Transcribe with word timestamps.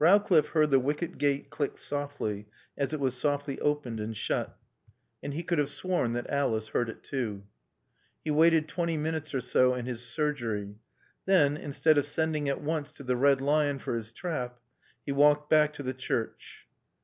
Rowcliffe 0.00 0.48
heard 0.48 0.72
the 0.72 0.80
wicket 0.80 1.18
gate 1.18 1.50
click 1.50 1.78
softly 1.78 2.48
as 2.76 2.92
it 2.92 2.98
was 2.98 3.16
softly 3.16 3.60
opened 3.60 4.00
and 4.00 4.16
shut. 4.16 4.58
And 5.22 5.32
he 5.32 5.44
could 5.44 5.58
have 5.58 5.68
sworn 5.70 6.14
that 6.14 6.28
Alice 6.28 6.66
heard 6.70 6.88
it 6.88 7.04
too. 7.04 7.44
He 8.24 8.32
waited 8.32 8.66
twenty 8.66 8.96
minutes 8.96 9.34
or 9.36 9.40
so 9.40 9.76
in 9.76 9.86
his 9.86 10.04
surgery. 10.04 10.74
Then, 11.26 11.56
instead 11.56 11.96
of 11.96 12.06
sending 12.06 12.48
at 12.48 12.60
once 12.60 12.90
to 12.94 13.04
the 13.04 13.14
Red 13.14 13.40
Lion 13.40 13.78
for 13.78 13.94
his 13.94 14.12
trap, 14.12 14.58
he 15.06 15.12
walked 15.12 15.48
back 15.48 15.72
to 15.74 15.84
the 15.84 15.94
church. 15.94 16.66